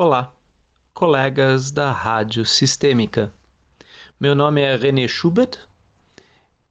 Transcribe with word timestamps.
Olá, 0.00 0.32
colegas 0.94 1.72
da 1.72 1.90
Rádio 1.90 2.46
Sistêmica. 2.46 3.32
Meu 4.20 4.32
nome 4.32 4.60
é 4.60 4.76
René 4.76 5.08
Schubert 5.08 5.58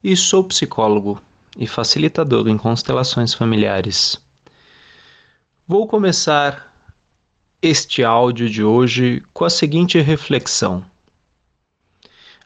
e 0.00 0.16
sou 0.16 0.44
psicólogo 0.44 1.20
e 1.58 1.66
facilitador 1.66 2.46
em 2.46 2.56
constelações 2.56 3.34
familiares. 3.34 4.24
Vou 5.66 5.88
começar 5.88 6.72
este 7.60 8.04
áudio 8.04 8.48
de 8.48 8.62
hoje 8.62 9.20
com 9.34 9.44
a 9.44 9.50
seguinte 9.50 10.00
reflexão: 10.00 10.86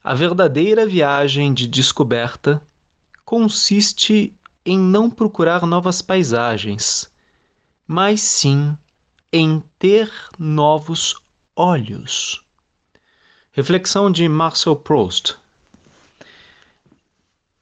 A 0.03 0.15
verdadeira 0.15 0.87
viagem 0.87 1.53
de 1.53 1.69
descoberta 1.69 2.63
consiste 3.27 4.33
em 4.65 4.79
não 4.79 5.11
procurar 5.11 5.67
novas 5.67 6.01
paisagens, 6.01 7.13
mas 7.87 8.23
sim 8.23 8.79
em 9.33 9.63
ter 9.79 10.13
novos 10.39 11.15
olhos. 11.55 12.43
Reflexão 13.53 14.11
de 14.11 14.29
Marcel 14.29 14.75
Proust. 14.75 15.37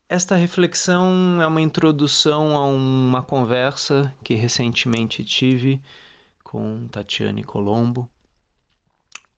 Esta 0.08 0.36
reflexão 0.36 1.42
é 1.42 1.46
uma 1.46 1.60
introdução 1.60 2.56
a 2.56 2.66
uma 2.66 3.22
conversa 3.22 4.14
que 4.24 4.34
recentemente 4.34 5.22
tive 5.22 5.82
com 6.42 6.88
Tatiane 6.88 7.44
Colombo 7.44 8.10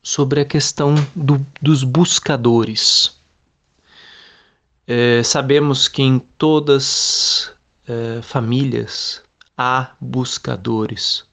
sobre 0.01 0.41
a 0.41 0.45
questão 0.45 0.95
do, 1.17 1.45
dos 1.61 1.83
buscadores. 1.83 3.19
É, 4.87 5.23
sabemos 5.25 5.89
que 5.89 6.03
em 6.03 6.21
todas 6.21 7.53
é, 7.89 8.23
famílias 8.23 9.21
há 9.59 9.91
buscadores 10.01 11.29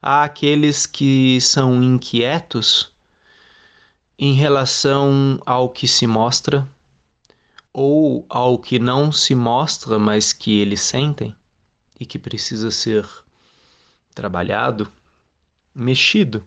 há 0.00 0.24
aqueles 0.24 0.86
que 0.86 1.40
são 1.40 1.82
inquietos 1.82 2.92
em 4.18 4.32
relação 4.32 5.40
ao 5.46 5.70
que 5.70 5.86
se 5.86 6.06
mostra 6.06 6.68
ou 7.72 8.26
ao 8.28 8.58
que 8.58 8.78
não 8.78 9.12
se 9.12 9.34
mostra, 9.34 9.98
mas 9.98 10.32
que 10.32 10.58
eles 10.58 10.80
sentem 10.80 11.36
e 12.00 12.06
que 12.06 12.18
precisa 12.18 12.70
ser 12.70 13.08
trabalhado, 14.14 14.90
mexido, 15.74 16.46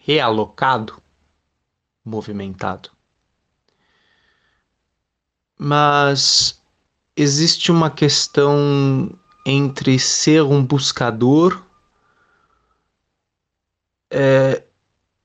realocado, 0.00 1.02
movimentado. 2.04 2.90
Mas 5.58 6.60
existe 7.16 7.72
uma 7.72 7.90
questão 7.90 9.16
entre 9.44 9.98
ser 9.98 10.42
um 10.42 10.64
buscador 10.64 11.62
é, 14.10 14.62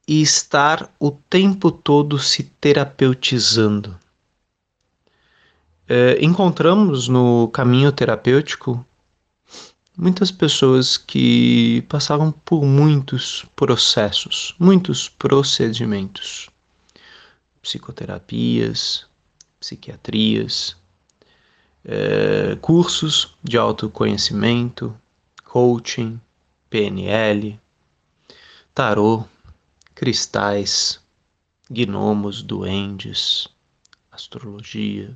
e 0.07 0.21
estar 0.21 0.91
o 0.99 1.11
tempo 1.11 1.71
todo 1.71 2.17
se 2.17 2.43
terapeutizando. 2.43 3.97
É, 5.87 6.23
encontramos 6.23 7.07
no 7.07 7.47
caminho 7.49 7.91
terapêutico 7.91 8.85
muitas 9.99 10.31
pessoas 10.31 10.97
que 10.97 11.81
passaram 11.89 12.31
por 12.31 12.63
muitos 12.63 13.45
processos, 13.55 14.55
muitos 14.57 15.09
procedimentos, 15.09 16.49
psicoterapias, 17.61 19.05
psiquiatrias, 19.59 20.78
é, 21.85 22.55
cursos 22.61 23.35
de 23.43 23.57
autoconhecimento, 23.57 24.95
coaching, 25.43 26.19
PNL, 26.69 27.59
tarô, 28.73 29.25
cristais, 29.95 30.99
gnomos, 31.69 32.41
duendes, 32.41 33.47
astrologia 34.11 35.13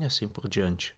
e 0.00 0.04
assim 0.04 0.28
por 0.28 0.48
diante. 0.48 0.94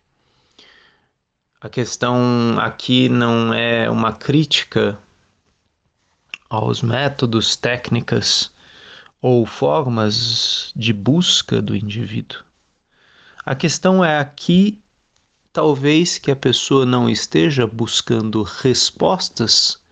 A 1.61 1.69
questão 1.69 2.59
aqui 2.59 3.09
não 3.09 3.53
é 3.53 3.91
uma 3.91 4.15
crítica 4.15 4.99
aos 6.49 6.81
métodos, 6.83 7.55
técnicas 7.55 8.51
ou 9.21 9.45
formas 9.45 10.73
de 10.75 10.93
busca 10.93 11.61
do 11.61 11.77
indivíduo. 11.77 12.50
A 13.45 13.55
questão 13.55 14.05
é 14.05 14.19
aqui, 14.19 14.83
talvez 15.51 16.19
que 16.19 16.31
a 16.31 16.37
pessoa 16.37 16.85
não 16.85 17.09
esteja 17.09 17.67
buscando 17.67 18.43
respostas, 18.43 19.83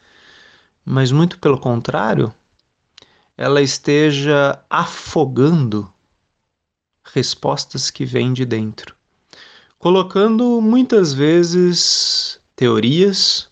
mas 0.85 1.11
muito 1.11 1.39
pelo 1.39 1.59
contrário, 1.59 2.35
ela 3.39 3.63
esteja 3.63 4.63
afogando 4.69 5.91
respostas 7.03 7.91
que 7.91 8.05
vêm 8.05 8.35
de 8.35 8.45
dentro, 8.45 8.95
colocando 9.79 10.61
muitas 10.61 11.15
vezes 11.15 12.39
teorias, 12.55 13.49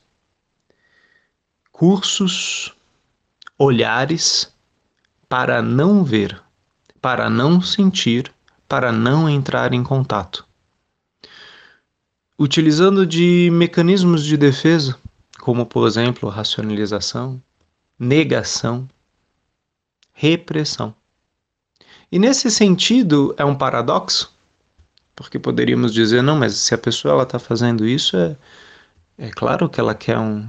cursos, 1.72 2.74
olhares 3.58 4.52
para 5.26 5.62
não 5.62 6.04
ver, 6.04 6.42
para 7.00 7.30
não 7.30 7.62
sentir 7.62 8.35
para 8.68 8.92
não 8.92 9.28
entrar 9.28 9.72
em 9.72 9.82
contato. 9.82 10.46
Utilizando 12.38 13.06
de 13.06 13.48
mecanismos 13.52 14.24
de 14.24 14.36
defesa, 14.36 14.98
como 15.40 15.64
por 15.64 15.86
exemplo 15.86 16.28
racionalização, 16.28 17.40
negação, 17.98 18.88
repressão. 20.12 20.94
E 22.10 22.18
nesse 22.18 22.50
sentido 22.50 23.34
é 23.38 23.44
um 23.44 23.54
paradoxo, 23.54 24.32
porque 25.14 25.38
poderíamos 25.38 25.92
dizer, 25.92 26.22
não, 26.22 26.36
mas 26.36 26.54
se 26.54 26.74
a 26.74 26.78
pessoa 26.78 27.22
está 27.22 27.38
fazendo 27.38 27.86
isso, 27.86 28.16
é, 28.16 28.36
é 29.16 29.30
claro 29.30 29.68
que 29.68 29.80
ela 29.80 29.94
quer 29.94 30.18
um, 30.18 30.46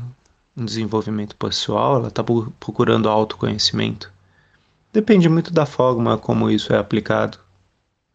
um 0.56 0.66
desenvolvimento 0.66 1.36
pessoal, 1.36 1.98
ela 1.98 2.08
está 2.10 2.24
procurando 2.60 3.08
autoconhecimento. 3.08 4.12
Depende 4.92 5.30
muito 5.30 5.54
da 5.54 5.66
forma 5.66 6.18
como 6.18 6.50
isso 6.50 6.74
é 6.74 6.78
aplicado. 6.78 7.38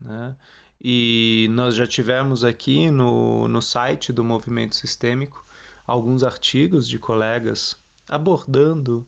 Né? 0.02 0.36
E 0.80 1.46
nós 1.52 1.74
já 1.76 1.86
tivemos 1.86 2.44
aqui 2.44 2.90
no, 2.90 3.46
no 3.46 3.62
site 3.62 4.12
do 4.12 4.24
Movimento 4.24 4.74
Sistêmico 4.74 5.44
alguns 5.86 6.22
artigos 6.22 6.88
de 6.88 6.98
colegas 6.98 7.76
abordando 8.08 9.06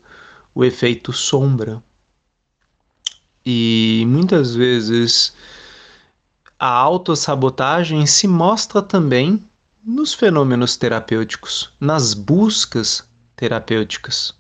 o 0.54 0.65
efeito 0.65 1.12
sombra. 1.12 1.83
E 3.44 4.04
muitas 4.06 4.54
vezes 4.54 5.34
a 6.59 6.69
autossabotagem 6.69 8.06
se 8.06 8.27
mostra 8.28 8.81
também 8.81 9.44
nos 9.84 10.15
fenômenos 10.15 10.77
terapêuticos, 10.77 11.72
nas 11.78 12.15
buscas 12.15 13.06
terapêuticas. 13.37 14.34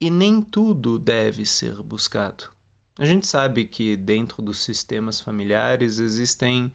E 0.00 0.10
nem 0.10 0.42
tudo 0.42 0.98
deve 0.98 1.46
ser 1.46 1.82
buscado. 1.82 2.53
A 2.96 3.04
gente 3.04 3.26
sabe 3.26 3.64
que 3.64 3.96
dentro 3.96 4.40
dos 4.40 4.58
sistemas 4.58 5.20
familiares 5.20 5.98
existem 5.98 6.72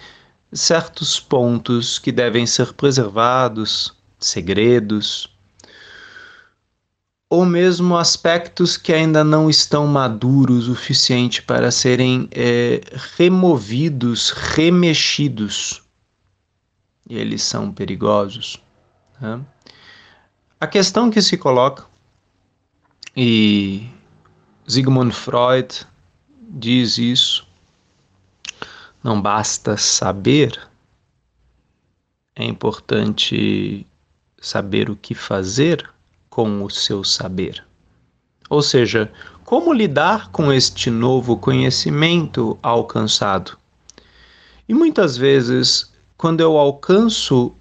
certos 0.52 1.18
pontos 1.18 1.98
que 1.98 2.12
devem 2.12 2.46
ser 2.46 2.74
preservados, 2.74 3.96
segredos, 4.20 5.34
ou 7.30 7.46
mesmo 7.46 7.96
aspectos 7.96 8.76
que 8.76 8.92
ainda 8.92 9.24
não 9.24 9.50
estão 9.50 9.88
maduros 9.88 10.68
o 10.68 10.76
suficiente 10.76 11.42
para 11.42 11.72
serem 11.72 12.28
é, 12.32 12.82
removidos, 13.18 14.32
remexidos. 14.32 15.82
E 17.08 17.16
eles 17.16 17.44
são 17.44 17.72
perigosos. 17.72 18.62
Né? 19.22 19.40
A 20.60 20.68
questão 20.68 21.10
que 21.10 21.22
se 21.22 21.38
coloca, 21.38 21.86
e 23.16 23.88
Sigmund 24.68 25.14
Freud 25.14 25.88
diz 26.50 26.98
isso. 26.98 27.48
Não 29.04 29.22
basta 29.22 29.78
saber, 29.78 30.60
é 32.36 32.44
importante 32.44 33.86
saber 34.42 34.90
o 34.90 34.96
que 34.96 35.14
fazer 35.14 35.90
com 36.30 36.64
o 36.64 36.70
seu 36.70 37.04
saber. 37.04 37.64
Ou 38.50 38.62
seja, 38.62 39.12
como 39.46 39.74
lidar 39.74 40.30
com 40.32 40.52
este 40.52 40.90
novo 40.90 41.38
conhecimento 41.38 42.58
alcançado. 42.62 43.58
E 44.68 44.74
muitas 44.74 45.18
vezes, 45.18 45.92
quando 46.18 46.42
eu 46.42 46.58
alcanço 46.58 47.54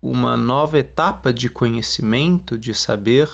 uma 0.00 0.36
nova 0.36 0.78
etapa 0.78 1.32
de 1.32 1.48
conhecimento, 1.48 2.58
de 2.58 2.74
saber, 2.74 3.28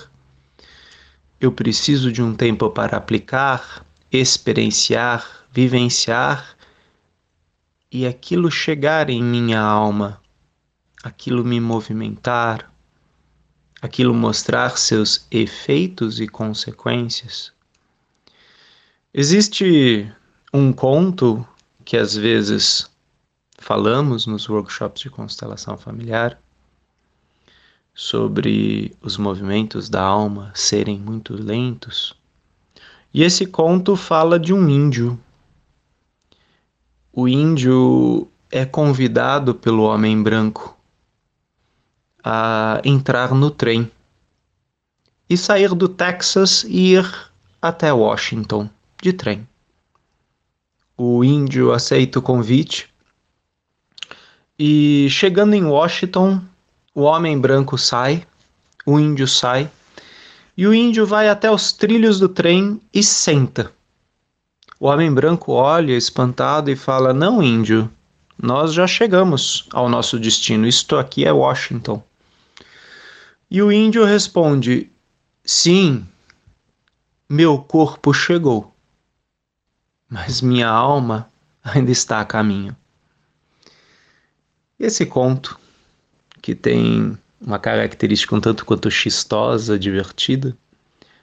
eu 1.41 1.51
preciso 1.53 2.13
de 2.13 2.23
um 2.23 2.35
tempo 2.35 2.69
para 2.71 2.97
aplicar, 2.97 3.85
experienciar, 4.11 5.47
vivenciar 5.53 6.57
e 7.91 8.07
aquilo 8.07 8.51
chegar 8.51 9.09
em 9.11 9.23
minha 9.23 9.61
alma, 9.61 10.21
aquilo 11.03 11.45
me 11.45 11.61
movimentar, 11.61 12.73
aquilo 13.81 14.15
mostrar 14.15 14.77
seus 14.77 15.27
efeitos 15.31 16.21
e 16.21 16.29
consequências. 16.29 17.53
Existe 19.13 20.13
um 20.53 20.73
conto 20.73 21.47
que 21.85 21.97
às 21.97 22.15
vezes 22.15 22.91
falamos 23.59 24.27
nos 24.27 24.49
workshops 24.49 25.03
de 25.03 25.11
constelação 25.11 25.77
familiar 25.77 26.39
sobre 27.95 28.97
os 29.03 29.17
movimentos 29.17 29.89
da 29.89 30.03
alma 30.03 30.53
serem 30.55 30.99
muito 30.99 31.35
lentos. 31.35 32.18
E 33.13 33.23
esse 33.23 33.47
conto 33.47 33.97
fala 33.97 34.39
de 34.39 34.53
um 34.53 34.69
índio. 34.69 35.19
O 37.13 37.27
índio 37.27 38.29
é 38.51 38.65
convidado 38.65 39.55
pelo 39.55 39.83
homem 39.83 40.23
branco 40.23 40.77
a 42.23 42.81
entrar 42.85 43.35
no 43.35 43.51
trem 43.51 43.91
e 45.29 45.37
sair 45.37 45.75
do 45.75 45.89
Texas 45.89 46.65
e 46.65 46.95
ir 46.95 47.31
até 47.61 47.93
Washington 47.93 48.69
de 49.03 49.13
trem. 49.13 49.49
O 50.97 51.25
índio 51.25 51.73
aceita 51.73 52.19
o 52.19 52.23
convite 52.23 52.93
e, 54.59 55.09
chegando 55.11 55.55
em 55.55 55.65
Washington, 55.65 56.43
o 56.95 57.03
homem 57.03 57.39
branco 57.39 57.79
sai, 57.79 58.27
o 58.85 58.99
índio 58.99 59.29
sai 59.29 59.71
e 60.59 60.67
o 60.67 60.75
índio 60.75 61.07
vai 61.07 61.29
até 61.29 61.49
os 61.49 61.71
trilhos 61.71 62.19
do 62.19 62.29
trem 62.29 62.81
e 62.93 63.01
senta. 63.01 63.73
O 64.81 64.89
homem 64.89 65.15
branco 65.15 65.53
olha 65.53 65.93
espantado 65.93 66.69
e 66.69 66.75
fala: 66.75 67.15
Não, 67.15 67.41
índio, 67.41 67.89
nós 68.37 68.75
já 68.75 68.85
chegamos 68.85 69.69
ao 69.73 69.89
nosso 69.89 70.19
destino. 70.19 70.67
Isto 70.67 70.97
aqui 70.97 71.25
é 71.25 71.31
Washington. 71.31 72.03
E 73.49 73.63
o 73.63 73.71
índio 73.71 74.05
responde: 74.05 74.91
Sim, 75.45 76.05
meu 77.29 77.59
corpo 77.59 78.13
chegou, 78.13 78.75
mas 80.11 80.41
minha 80.41 80.69
alma 80.69 81.31
ainda 81.63 81.93
está 81.93 82.21
a 82.21 82.25
caminho. 82.25 82.77
Esse 84.77 85.07
conto, 85.07 85.57
que 86.43 86.53
tem 86.53 87.17
uma 87.41 87.59
característica 87.59 88.35
um 88.35 88.41
tanto 88.41 88.65
quanto 88.65 88.91
chistosa, 88.91 89.79
divertida, 89.79 90.57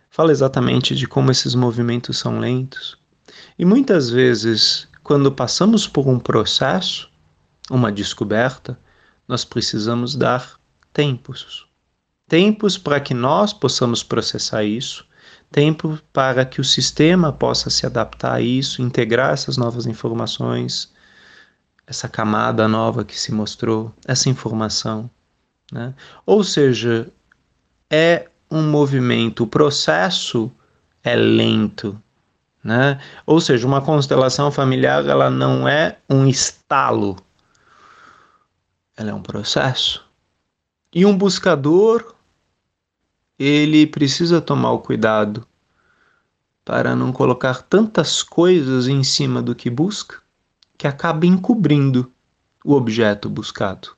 fala 0.10 0.32
exatamente 0.32 0.96
de 0.96 1.08
como 1.08 1.32
esses 1.32 1.56
movimentos 1.56 2.18
são 2.18 2.40
lentos. 2.40 2.98
E 3.58 3.66
muitas 3.66 4.10
vezes, 4.10 4.88
quando 5.04 5.32
passamos 5.32 5.88
por 5.88 6.08
um 6.08 6.20
processo, 6.20 7.10
uma 7.70 7.92
descoberta, 7.92 8.80
nós 9.28 9.44
precisamos 9.44 10.16
dar 10.16 10.60
tempos 10.94 11.66
tempos 12.28 12.78
para 12.78 13.00
que 13.00 13.14
nós 13.14 13.54
possamos 13.54 14.04
processar 14.04 14.64
isso, 14.64 15.06
tempo 15.52 16.00
para 16.12 16.46
que 16.46 16.60
o 16.60 16.64
sistema 16.64 17.32
possa 17.32 17.70
se 17.70 17.86
adaptar 17.86 18.34
a 18.34 18.42
isso, 18.42 18.82
integrar 18.82 19.34
essas 19.34 19.58
novas 19.58 19.86
informações, 19.86 20.92
essa 21.86 22.10
camada 22.10 22.68
nova 22.68 23.06
que 23.06 23.18
se 23.18 23.32
mostrou, 23.32 23.94
essa 24.08 24.30
informação. 24.30 25.10
Né? 25.72 25.94
Ou 26.26 26.44
seja, 26.44 27.12
é 27.90 28.30
um 28.50 28.64
movimento, 28.70 29.44
o 29.44 29.48
processo 29.48 30.52
é 31.04 31.16
lento. 31.16 32.00
Né? 32.64 33.00
Ou 33.26 33.40
seja, 33.40 33.68
uma 33.68 33.82
constelação 33.82 34.52
familiar 34.52 35.06
ela 35.06 35.30
não 35.30 35.68
é 35.68 35.98
um 36.10 36.28
estalo, 36.28 37.16
ela 38.98 39.12
é 39.12 39.14
um 39.14 39.22
processo. 39.22 40.04
E 40.94 41.06
um 41.06 41.18
buscador 41.18 42.16
ele 43.38 43.86
precisa 43.86 44.40
tomar 44.42 44.72
o 44.72 44.80
cuidado 44.80 45.46
para 46.64 46.96
não 46.96 47.12
colocar 47.12 47.62
tantas 47.62 48.24
coisas 48.24 48.88
em 48.88 49.04
cima 49.04 49.42
do 49.42 49.54
que 49.54 49.70
busca 49.70 50.22
que 50.78 50.88
acaba 50.88 51.26
encobrindo 51.26 52.12
o 52.64 52.74
objeto 52.74 53.30
buscado. 53.30 53.95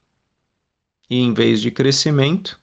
E 1.10 1.20
em 1.20 1.34
vez 1.34 1.62
de 1.62 1.72
crescimento, 1.72 2.60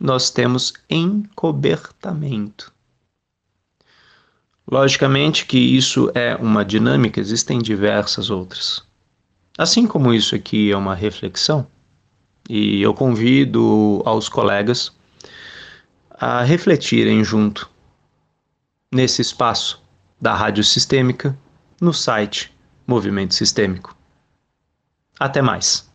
nós 0.00 0.30
temos 0.30 0.72
encobertamento. 0.88 2.72
Logicamente 4.70 5.46
que 5.46 5.58
isso 5.58 6.10
é 6.14 6.36
uma 6.36 6.64
dinâmica, 6.64 7.20
existem 7.20 7.58
diversas 7.58 8.30
outras. 8.30 8.82
Assim 9.58 9.86
como 9.86 10.14
isso 10.14 10.34
aqui 10.34 10.70
é 10.70 10.76
uma 10.76 10.94
reflexão, 10.94 11.66
e 12.48 12.80
eu 12.80 12.94
convido 12.94 14.02
aos 14.04 14.28
colegas 14.28 14.92
a 16.10 16.42
refletirem 16.42 17.24
junto 17.24 17.68
nesse 18.92 19.22
espaço 19.22 19.82
da 20.20 20.34
Rádio 20.34 20.62
Sistêmica 20.62 21.36
no 21.80 21.92
site 21.92 22.52
Movimento 22.86 23.34
Sistêmico. 23.34 23.96
Até 25.18 25.42
mais. 25.42 25.89